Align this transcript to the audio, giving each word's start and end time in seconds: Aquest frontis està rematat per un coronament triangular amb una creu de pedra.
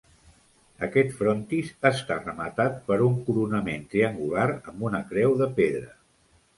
Aquest 0.87 1.13
frontis 1.19 1.69
està 1.91 2.17
rematat 2.23 2.81
per 2.89 2.99
un 3.11 3.21
coronament 3.31 3.87
triangular 3.95 4.51
amb 4.59 4.91
una 4.91 5.07
creu 5.15 5.41
de 5.45 5.55
pedra. 5.63 5.99